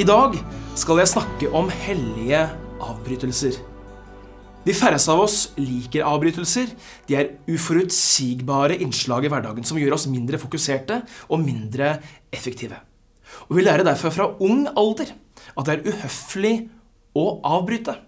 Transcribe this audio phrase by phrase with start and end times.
[0.00, 0.32] I dag
[0.80, 2.38] skal jeg snakke om hellige
[2.80, 3.58] avbrytelser.
[4.64, 6.70] De færreste av oss liker avbrytelser.
[7.04, 11.98] De er uforutsigbare innslag i hverdagen som gjør oss mindre fokuserte og mindre
[12.32, 12.78] effektive.
[13.50, 16.54] Og Vi lærer derfor fra ung alder at det er uhøflig
[17.12, 17.98] å avbryte.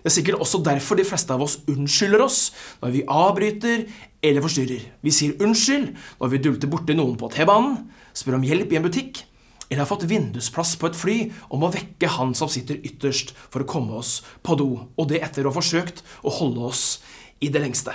[0.00, 2.40] Det er sikkert også derfor de fleste av oss unnskylder oss
[2.80, 3.84] når vi avbryter
[4.18, 4.82] eller forstyrrer.
[4.98, 7.84] Vi sier unnskyld når vi dulter borti noen på T-banen,
[8.16, 9.22] spør om hjelp i en butikk,
[9.68, 11.18] eller har fått vindusplass på et fly
[11.48, 15.22] og må vekke han som sitter ytterst for å komme oss på do, og det
[15.24, 16.84] etter å ha forsøkt å holde oss
[17.40, 17.94] i det lengste.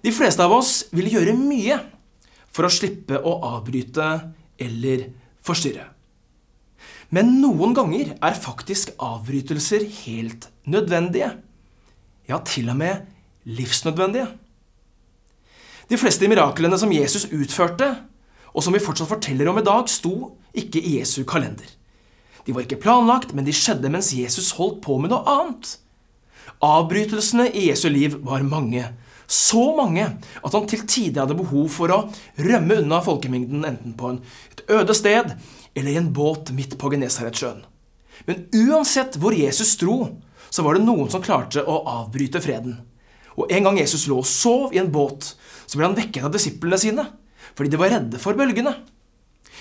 [0.00, 1.76] De fleste av oss vil gjøre mye
[2.50, 4.10] for å slippe å avbryte
[4.60, 5.10] eller
[5.44, 5.86] forstyrre.
[7.10, 11.32] Men noen ganger er faktisk avbrytelser helt nødvendige.
[12.30, 13.08] Ja, til og med
[13.50, 14.28] livsnødvendige.
[15.90, 17.96] De fleste miraklene som Jesus utførte,
[18.54, 21.68] og som vi fortsatt forteller om i dag, sto ikke i Jesu kalender.
[22.46, 25.76] De var ikke planlagt, men de skjedde mens Jesus holdt på med noe annet.
[26.64, 28.88] Avbrytelsene i Jesu liv var mange.
[29.30, 32.00] Så mange at han til tider hadde behov for å
[32.40, 34.16] rømme unna folkemengden enten på
[34.50, 35.36] et øde sted
[35.76, 37.62] eller i en båt midt på Genesaretsjøen.
[38.26, 40.16] Men uansett hvor Jesus dro,
[40.50, 42.80] så var det noen som klarte å avbryte freden.
[43.38, 45.30] Og en gang Jesus lå og sov i en båt,
[45.70, 47.06] så ble han vekket av disiplene sine
[47.58, 48.74] fordi de var redde for bølgene.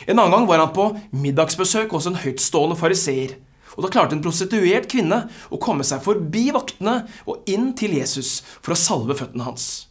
[0.07, 3.35] En annen gang var han på middagsbesøk hos en høytstående fariseer.
[3.77, 8.39] Og Da klarte en prostituert kvinne å komme seg forbi vaktene og inn til Jesus
[8.59, 9.89] for å salve føttene hans.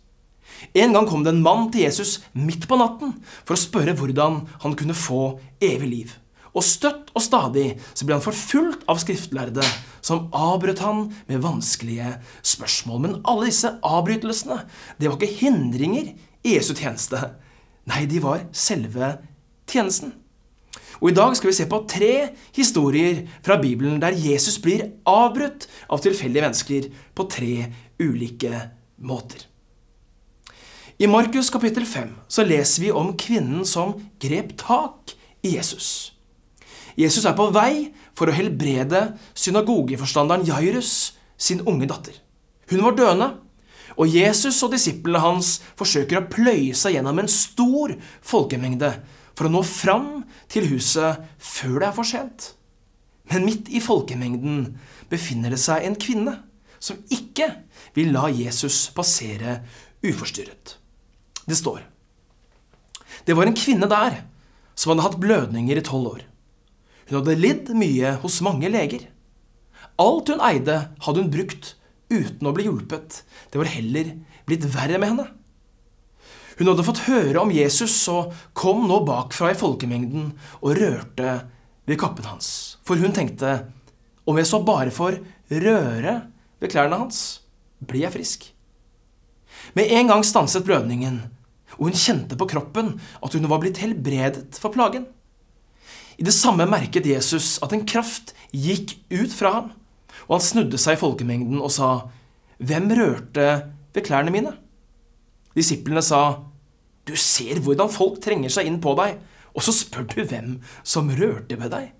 [0.75, 4.43] En gang kom det en mann til Jesus midt på natten for å spørre hvordan
[4.65, 6.17] han kunne få evig liv.
[6.57, 9.63] Og støtt og stadig så ble han forfulgt av skriftlærde,
[10.03, 13.03] som avbrøt han med vanskelige spørsmål.
[13.05, 14.65] Men alle disse avbrytelsene
[14.99, 16.11] det var ikke hindringer
[16.43, 17.21] i Jesu tjeneste.
[17.89, 19.17] Nei, de var selve
[19.69, 20.13] tjenesten.
[20.99, 22.13] Og I dag skal vi se på tre
[22.57, 27.69] historier fra Bibelen der Jesus blir avbrutt av tilfeldige mennesker på tre
[28.03, 28.65] ulike
[28.99, 29.47] måter.
[30.99, 35.15] I Markus kapittel 5 så leser vi om kvinnen som grep tak
[35.47, 36.13] i Jesus.
[36.99, 39.05] Jesus er på vei for å helbrede
[39.39, 42.17] synagogeforstanderen Jairus sin unge datter.
[42.73, 43.29] Hun var døende,
[43.99, 48.93] og Jesus og disiplene hans forsøker å pløye seg gjennom en stor folkemengde
[49.35, 50.09] for å nå fram
[50.51, 52.53] til huset før det er for sent.
[53.29, 54.63] Men midt i folkemengden
[55.11, 56.39] befinner det seg en kvinne
[56.79, 57.51] som ikke
[57.97, 59.61] vil la Jesus passere
[60.07, 60.77] uforstyrret.
[61.49, 61.83] Det står
[63.27, 64.23] Det var en kvinne der
[64.79, 66.23] som hadde hatt blødninger i tolv år.
[67.09, 69.09] Hun hadde lidd mye hos mange leger.
[69.99, 71.75] Alt hun eide, hadde hun brukt
[72.13, 73.23] uten å bli hjulpet.
[73.53, 74.15] Det var heller
[74.49, 75.29] blitt verre med henne.
[76.59, 81.35] Hun hadde fått høre om Jesus og kom nå bakfra i folkemengden og rørte
[81.89, 82.79] ved kappen hans.
[82.83, 83.61] For hun tenkte
[84.29, 86.15] om jeg så bare får røre
[86.59, 87.41] ved klærne hans,
[87.79, 88.49] blir jeg frisk.
[89.79, 91.21] Med en gang stanset blødningen,
[91.79, 95.07] og hun kjente på kroppen at hun var blitt helbredet for plagen.
[96.19, 99.69] I det samme merket Jesus at en kraft gikk ut fra ham,
[100.27, 101.91] og han snudde seg i folkemengden og sa,
[102.59, 103.49] Hvem rørte
[103.95, 104.57] ved klærne mine?
[105.55, 106.43] Disiplene sa,
[107.07, 109.17] Du ser hvordan folk trenger seg inn på deg,
[109.55, 111.93] og så spør du hvem som rørte ved deg.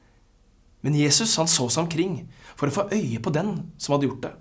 [0.85, 2.21] Men Jesus han så seg omkring
[2.59, 4.35] for å få øye på den som hadde gjort det.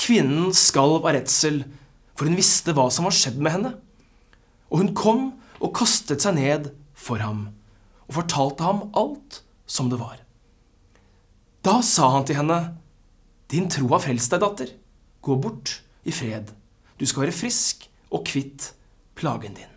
[0.00, 1.62] Kvinnen skalv av redsel,
[2.16, 3.74] for hun visste hva som var skjedd med henne.
[4.70, 5.22] Og hun kom
[5.60, 7.48] og kastet seg ned for ham
[8.08, 10.18] og fortalte ham alt som det var.
[11.64, 12.60] Da sa han til henne,
[13.50, 14.68] Din tro har frelst deg, datter.
[15.26, 16.52] Gå bort i fred.
[17.00, 18.68] Du skal være frisk og kvitt
[19.18, 19.72] plagen din.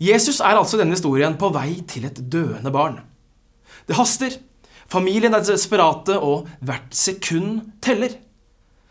[0.00, 3.02] Jesus er altså denne historien på vei til et døende barn.
[3.84, 4.38] Det haster.
[4.88, 8.16] Familien er desperate, og hvert sekund teller.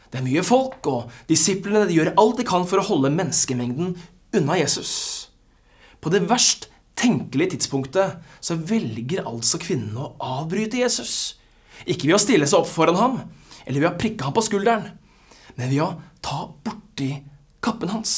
[0.10, 3.98] Det er mye folk, og disiplene gjør alt de kan for å holde menneskemengden
[4.38, 4.94] unna Jesus.
[5.98, 6.70] På det verst
[7.00, 11.40] tenkelige tidspunktet så velger altså kvinnen å avbryte Jesus.
[11.88, 13.20] Ikke ved å stille seg opp foran ham
[13.66, 14.88] eller ved å prikke ham på skulderen,
[15.56, 15.90] men ved å
[16.26, 17.12] ta borti
[17.64, 18.14] kappen hans.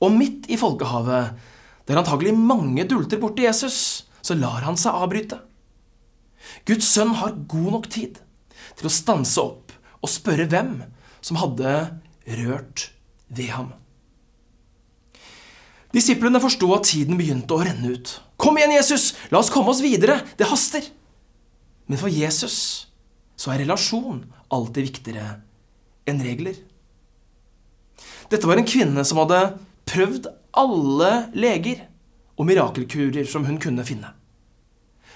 [0.00, 1.36] Og midt i folkehavet,
[1.86, 5.40] der antagelig mange dulter borti Jesus, så lar han seg avbryte.
[6.68, 8.20] Guds sønn har god nok tid
[8.78, 10.78] til å stanse opp og spørre hvem
[11.20, 11.74] som hadde
[12.40, 12.88] rørt
[13.28, 13.74] ved ham.
[15.94, 18.12] Disiplene forsto at tiden begynte å renne ut.
[18.40, 19.12] Kom igjen, Jesus!
[19.32, 20.20] La oss komme oss videre!
[20.38, 20.84] Det haster!
[21.90, 22.56] Men for Jesus
[23.40, 24.22] så er relasjon
[24.52, 25.40] alltid viktigere
[26.10, 26.54] enn regler.
[28.30, 29.40] Dette var en kvinne som hadde
[29.90, 30.28] prøvd
[30.60, 31.82] alle leger
[32.38, 34.12] og mirakelkurer som hun kunne finne.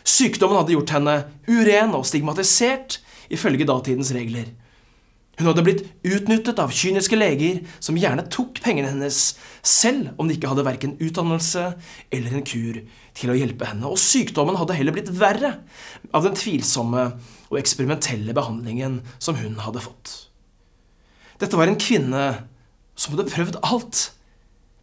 [0.04, 1.14] Sykdommen hadde gjort henne
[1.46, 2.98] uren og stigmatisert
[3.32, 4.50] ifølge datidens regler.
[5.38, 9.34] Hun hadde blitt utnyttet av kyniske leger som gjerne tok pengene hennes,
[9.66, 11.64] selv om de ikke hadde verken utdannelse
[12.14, 12.78] eller en kur
[13.18, 13.88] til å hjelpe henne.
[13.90, 15.56] Og sykdommen hadde heller blitt verre
[16.14, 17.08] av den tvilsomme
[17.50, 20.14] og eksperimentelle behandlingen som hun hadde fått.
[21.42, 22.24] Dette var en kvinne
[22.94, 24.06] som hadde prøvd alt,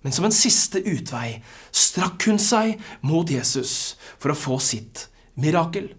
[0.04, 1.40] men som en siste utvei
[1.72, 5.08] strakk hun seg mot Jesus for å få sitt
[5.40, 5.94] mirakel.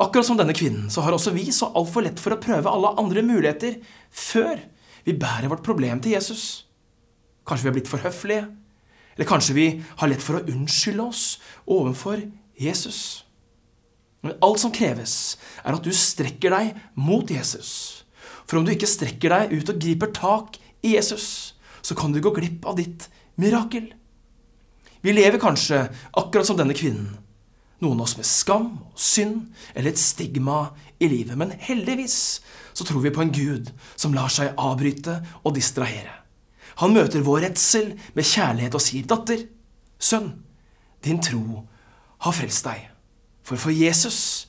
[0.00, 2.94] Akkurat som denne kvinnen så har også vi så altfor lett for å prøve alle
[3.00, 3.78] andre muligheter
[4.10, 4.58] før
[5.04, 6.64] vi bærer vårt problem til Jesus.
[7.46, 8.48] Kanskje vi har blitt for høflige,
[9.14, 9.66] eller kanskje vi
[10.00, 11.24] har lett for å unnskylde oss
[11.70, 12.24] overfor
[12.58, 13.22] Jesus.
[14.24, 18.04] Men alt som kreves, er at du strekker deg mot Jesus.
[18.48, 21.54] For om du ikke strekker deg ut og griper tak i Jesus,
[21.84, 23.06] så kan du gå glipp av ditt
[23.40, 23.90] mirakel.
[25.04, 25.84] Vi lever kanskje
[26.16, 27.12] akkurat som denne kvinnen
[27.82, 30.68] noen av oss med skam og synd eller et stigma
[31.02, 31.36] i livet.
[31.38, 32.18] Men heldigvis
[32.72, 36.22] så tror vi på en Gud som lar seg avbryte og distrahere.
[36.82, 39.46] Han møter vår redsel med kjærlighet og sier, 'Datter,
[39.98, 40.42] sønn,
[41.02, 41.68] din tro
[42.18, 42.90] har frelst deg.'
[43.44, 44.48] For for Jesus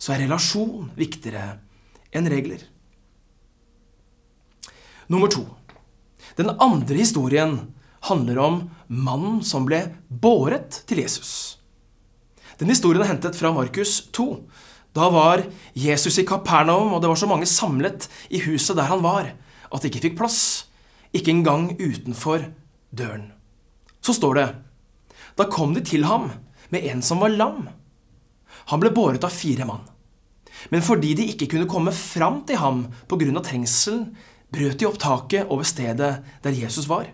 [0.00, 1.60] så er relasjon viktigere
[2.16, 2.62] enn regler.
[5.10, 5.44] Nummer to.
[6.38, 7.74] Den andre historien
[8.08, 11.59] handler om mannen som ble båret til Jesus.
[12.60, 14.26] Den historien er hentet fra Markus 2.
[14.92, 19.00] Da var Jesus i Kapernaum, og det var så mange samlet i huset der han
[19.04, 19.30] var,
[19.70, 20.40] at de ikke fikk plass.
[21.16, 22.44] Ikke engang utenfor
[22.92, 23.30] døren.
[24.04, 24.48] Så står det
[25.38, 26.28] Da kom de til ham
[26.70, 27.70] med en som var lam.
[28.70, 29.86] Han ble båret av fire mann.
[30.70, 33.40] Men fordi de ikke kunne komme fram til ham pga.
[33.40, 34.16] trengselen,
[34.52, 37.06] brøt de opp taket over stedet der Jesus var.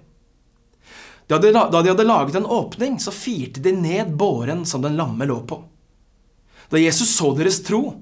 [1.26, 5.40] Da de, hadde laget en åpning, så firte de ned båren som den lamme lå
[5.46, 5.58] på.
[6.70, 7.96] Da Jesus så deres tro,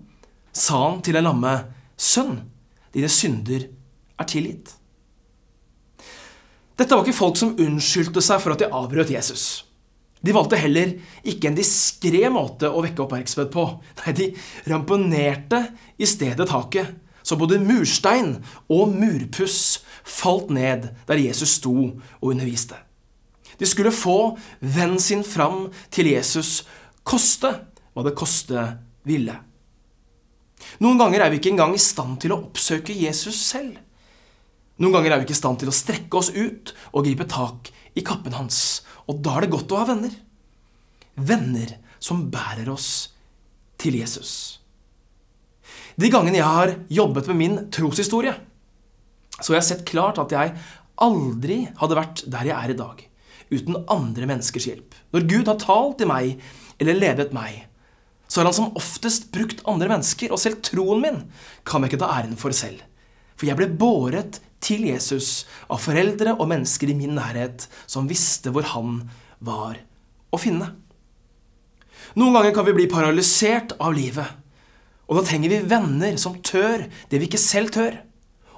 [0.52, 1.56] sa han til den lamme,
[1.96, 2.40] Sønn,
[2.92, 3.68] dine synder
[4.18, 4.74] er tilgitt.
[6.74, 9.62] Dette var ikke folk som unnskyldte seg for at de avbrøt Jesus.
[10.24, 13.64] De valgte heller ikke en diskré måte å vekke oppmerksomhet på.
[14.00, 14.28] Nei, de
[14.72, 15.60] ramponerte
[16.00, 16.90] i stedet taket,
[17.24, 18.38] så både murstein
[18.72, 22.80] og murpuss falt ned der Jesus sto og underviste.
[23.58, 26.62] De skulle få vennen sin fram til Jesus,
[27.06, 27.52] koste
[27.94, 28.66] hva det koste
[29.06, 29.36] ville.
[30.82, 33.76] Noen ganger er vi ikke engang i stand til å oppsøke Jesus selv.
[34.82, 37.70] Noen ganger er vi ikke i stand til å strekke oss ut og gripe tak
[37.94, 38.82] i kappen hans.
[39.06, 40.14] Og da er det godt å ha venner.
[41.14, 42.90] Venner som bærer oss
[43.78, 44.58] til Jesus.
[45.94, 48.34] De gangene jeg har jobbet med min troshistorie,
[49.38, 50.56] så har jeg sett klart at jeg
[51.04, 53.02] aldri hadde vært der jeg er i dag
[53.54, 54.96] uten andre menneskers hjelp.
[55.14, 56.42] Når Gud har talt til meg
[56.82, 57.64] eller ledet meg,
[58.28, 61.20] så har han som oftest brukt andre mennesker, og selv troen min
[61.68, 62.80] kan jeg ikke ta æren for selv.
[63.38, 68.52] For jeg ble båret til Jesus av foreldre og mennesker i min nærhet som visste
[68.54, 69.02] hvor han
[69.44, 69.78] var
[70.34, 70.70] å finne.
[72.14, 74.26] Noen ganger kan vi bli paralysert av livet,
[75.04, 77.98] og da trenger vi venner som tør det vi ikke selv tør,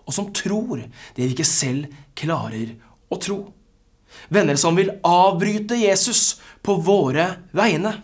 [0.06, 0.84] og som tror
[1.16, 2.76] det vi ikke selv klarer
[3.10, 3.40] å tro.
[4.28, 7.94] Venner som vil avbryte Jesus på våre vegne.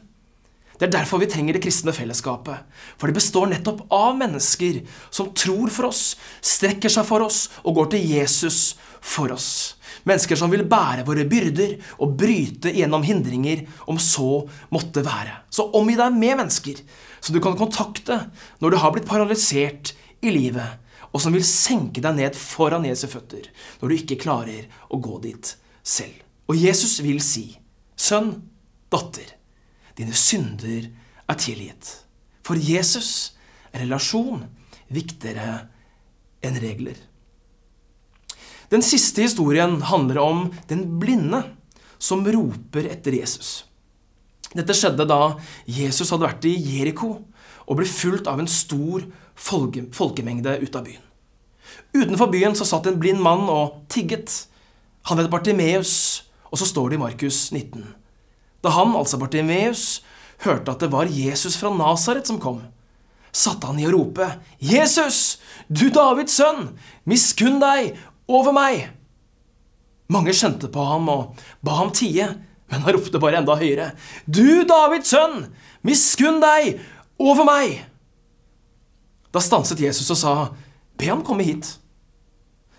[0.83, 2.65] Det er derfor vi trenger det kristne fellesskapet.
[2.99, 4.81] For det består nettopp av mennesker
[5.15, 9.77] som tror for oss, strekker seg for oss og går til Jesus for oss.
[10.09, 14.43] Mennesker som vil bære våre byrder og bryte gjennom hindringer, om så
[14.75, 15.45] måtte være.
[15.55, 16.83] Så omgi deg med mennesker
[17.21, 18.19] som du kan kontakte
[18.59, 20.83] når du har blitt paralysert i livet,
[21.15, 25.23] og som vil senke deg ned foran Jesu føtter når du ikke klarer å gå
[25.31, 26.23] dit selv.
[26.51, 27.59] Og Jesus vil si,
[27.97, 28.35] sønn,
[28.93, 29.37] datter,
[29.99, 30.89] dine synder
[31.29, 31.91] er tilgitt.
[32.43, 33.33] For Jesus
[33.73, 34.47] er relasjon
[34.93, 35.67] viktigere
[36.43, 36.97] enn regler.
[38.73, 41.43] Den siste historien handler om den blinde
[42.03, 43.63] som roper etter Jesus.
[44.53, 45.37] Dette skjedde da
[45.69, 47.15] Jesus hadde vært i Jeriko
[47.63, 49.05] og ble fulgt av en stor
[49.39, 51.05] folkemengde ut av byen.
[51.93, 54.33] Utenfor byen så satt en blind mann og tigget.
[55.09, 57.83] Han het Bartimeus, og så står det i Markus 19.
[58.63, 60.03] Da han, altså Bartimeus,
[60.45, 62.61] hørte at det var Jesus fra Nasaret som kom,
[63.33, 64.27] satte han i å rope,
[64.61, 66.75] 'Jesus, du Davids sønn,
[67.09, 67.97] miskunn deg
[68.29, 68.91] over meg!'
[70.13, 72.27] Mange skjønte på ham og ba ham tie,
[72.69, 73.93] men han ropte bare enda høyere,
[74.29, 75.49] 'Du Davids sønn,
[75.83, 76.79] miskunn deg
[77.19, 77.81] over meg!'
[79.33, 80.35] Da stanset Jesus og sa,
[80.99, 81.79] 'Be ham komme hit.'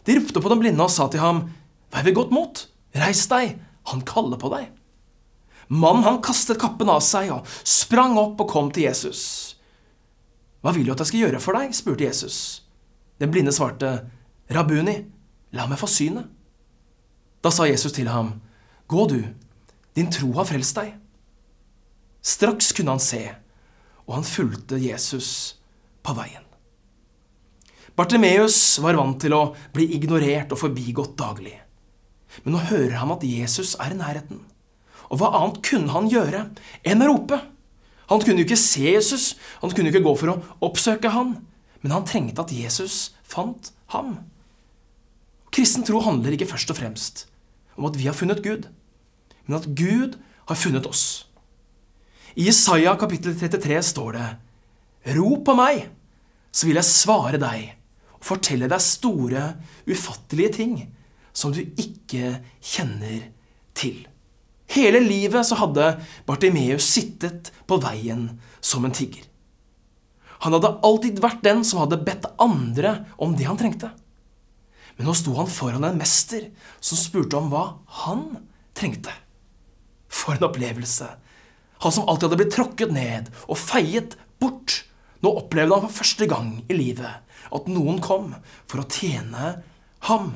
[0.05, 1.49] De ropte på den blinde og sa til ham,
[1.93, 2.65] Vær ved godt mot.
[2.97, 3.59] Reis deg.
[3.91, 4.69] Han kaller på deg.
[5.73, 9.23] Mannen han kastet kappen av seg og sprang opp og kom til Jesus.
[10.63, 11.73] Hva vil du at jeg skal gjøre for deg?
[11.75, 12.37] spurte Jesus.
[13.19, 13.95] Den blinde svarte,
[14.53, 14.95] Rabuni,
[15.55, 16.27] la meg få synet.
[17.43, 18.37] Da sa Jesus til ham,
[18.87, 19.19] Gå du,
[19.95, 20.93] din tro har frelst deg.
[22.23, 23.21] Straks kunne han se,
[24.07, 25.57] og han fulgte Jesus
[26.03, 26.43] på veien.
[27.95, 29.43] Bartimeus var vant til å
[29.75, 31.57] bli ignorert og forbigått daglig.
[32.41, 34.41] Men nå hører han at Jesus er i nærheten.
[35.13, 36.47] Og hva annet kunne han gjøre
[36.89, 37.39] enn å rope?
[38.09, 41.37] Han kunne jo ikke se Jesus, han kunne jo ikke gå for å oppsøke han,
[41.83, 44.17] men han trengte at Jesus fant ham.
[45.53, 47.27] Kristen tro handler ikke først og fremst
[47.77, 48.67] om at vi har funnet Gud,
[49.45, 50.17] men at Gud
[50.49, 51.25] har funnet oss.
[52.33, 54.27] I Isaiah kapittel 33 står det
[55.17, 55.87] Rop på meg,
[56.53, 57.73] så vil jeg svare deg
[58.17, 59.45] og fortelle deg store,
[59.89, 60.75] ufattelige ting
[61.33, 63.29] som du ikke kjenner
[63.77, 64.05] til.
[64.73, 68.29] Hele livet så hadde Bartimeus sittet på veien
[68.63, 69.25] som en tigger.
[70.43, 73.91] Han hadde alltid vært den som hadde bedt andre om det han trengte.
[74.97, 76.49] Men nå sto han foran en mester
[76.83, 77.65] som spurte om hva
[78.03, 78.25] han
[78.77, 79.13] trengte.
[80.11, 81.07] For en opplevelse!
[81.83, 84.83] Han som alltid hadde blitt tråkket ned og feiet bort.
[85.23, 87.23] Nå opplevde han for første gang i livet
[87.53, 88.33] at noen kom
[88.69, 89.57] for å tjene
[90.09, 90.33] ham.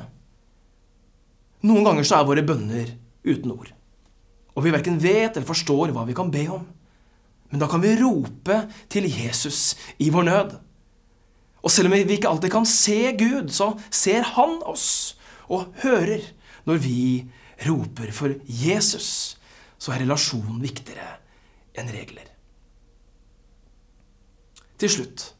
[1.66, 2.92] Noen ganger så er våre bønner
[3.26, 3.72] uten ord.
[4.58, 6.66] Og vi verken vet eller forstår hva vi kan be om.
[7.50, 10.56] Men da kan vi rope til Jesus i vår nød.
[11.64, 16.26] Og selv om vi ikke alltid kan se Gud, så ser Han oss og hører
[16.68, 17.00] når vi
[17.68, 19.38] roper for Jesus.
[19.78, 21.18] Så er relasjonen viktigere
[21.78, 22.28] enn regler.
[24.78, 25.32] Til slutt.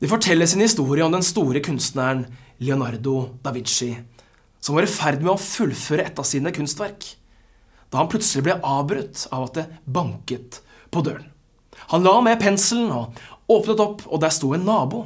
[0.00, 2.26] Det fortelles en historie om den store kunstneren
[2.60, 3.94] Leonardo da Vinci,
[4.64, 7.04] som var i ferd med å fullføre et av sine kunstverk,
[7.92, 10.62] da han plutselig ble avbrutt av at det banket
[10.94, 11.26] på døren.
[11.92, 13.18] Han la med penselen og
[13.52, 15.04] åpnet opp, og der sto en nabo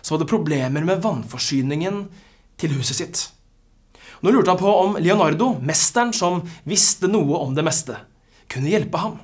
[0.00, 2.02] som hadde problemer med vannforsyningen
[2.58, 3.22] til huset sitt.
[4.20, 7.94] Nå lurte han på om Leonardo, mesteren som visste noe om det meste,
[8.50, 9.20] kunne hjelpe ham.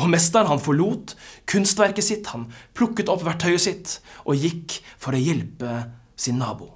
[0.00, 1.14] Og mesteren han forlot
[1.50, 5.82] kunstverket sitt, han plukket opp verktøyet sitt og gikk for å hjelpe
[6.16, 6.75] sin nabo.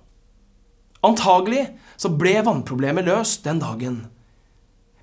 [1.06, 1.64] Antagelig
[2.00, 4.02] så ble vannproblemet løst den dagen,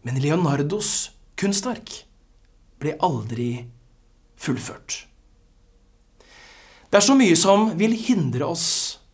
[0.05, 2.03] men Leonardos kunstverk
[2.81, 3.51] ble aldri
[4.37, 5.03] fullført.
[6.87, 8.67] Det er så mye som vil hindre oss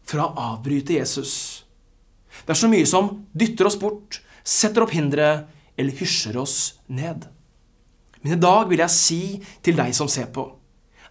[0.06, 1.64] fra å avbryte Jesus.
[2.44, 5.48] Det er så mye som dytter oss bort, setter opp hindre
[5.80, 7.26] eller hysjer oss ned.
[8.22, 9.22] Men i dag vil jeg si
[9.64, 10.46] til deg som ser på,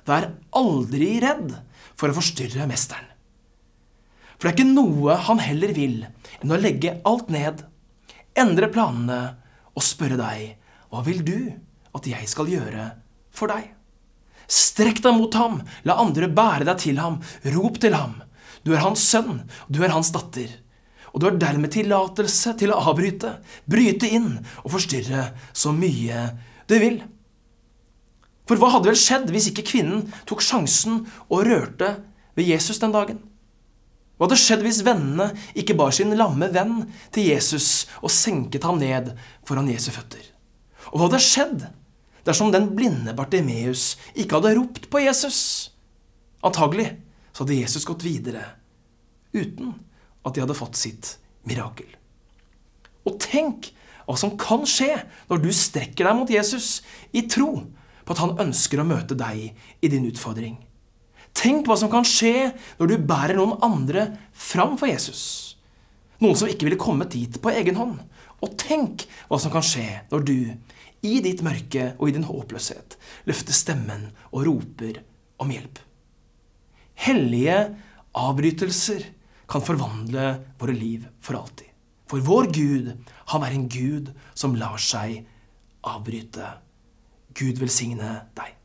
[0.09, 1.51] vær aldri redd
[1.97, 3.12] for å forstyrre mesteren.
[4.43, 6.01] For det er ikke noe han heller vil
[6.43, 7.61] enn å legge alt ned,
[8.35, 9.19] endre planene
[9.71, 10.57] og spørre deg
[10.91, 11.37] hva vil du
[11.95, 12.89] at jeg skal gjøre
[13.31, 13.71] for deg?
[14.51, 17.21] Strekk deg mot ham, la andre bære deg til ham,
[17.55, 18.19] rop til ham.
[18.67, 20.51] Du er hans sønn, du er hans datter.
[21.15, 23.37] Og du har dermed tillatelse til å avbryte,
[23.71, 24.33] bryte inn
[24.65, 26.33] og forstyrre så mye
[26.67, 26.99] du vil.
[28.51, 32.01] For hva hadde vel skjedd hvis ikke kvinnen tok sjansen og rørte
[32.35, 33.23] ved Jesus den dagen?
[34.23, 38.77] Hva hadde skjedd hvis vennene ikke bar sin lamme venn til Jesus og senket ham
[38.79, 39.09] ned
[39.43, 40.23] foran Jesu føtter?
[40.93, 41.65] Og hva hadde skjedd
[42.23, 45.41] dersom den blinde Bartimeus ikke hadde ropt på Jesus?
[46.47, 46.87] Antagelig
[47.33, 48.45] så hadde Jesus gått videre
[49.35, 49.75] uten
[50.23, 51.91] at de hadde fått sitt mirakel.
[53.03, 53.73] Og tenk
[54.07, 55.01] hva som kan skje
[55.33, 56.77] når du strekker deg mot Jesus
[57.11, 57.57] i tro
[58.07, 59.49] på at han ønsker å møte deg
[59.83, 60.61] i din utfordring.
[61.37, 65.57] Tenk hva som kan skje når du bærer noen andre fram for Jesus.
[66.23, 67.97] Noen som ikke ville kommet dit på egen hånd.
[68.43, 70.37] Og tenk hva som kan skje når du
[71.03, 72.95] i ditt mørke og i din håpløshet
[73.27, 75.01] løfter stemmen og roper
[75.43, 75.81] om hjelp.
[77.03, 77.59] Hellige
[78.19, 79.09] avbrytelser
[79.51, 80.27] kan forvandle
[80.61, 81.69] våre liv for alltid.
[82.07, 82.93] For vår Gud,
[83.33, 85.23] han er en Gud som lar seg
[85.89, 86.47] avbryte.
[87.35, 88.62] Gud velsigne deg.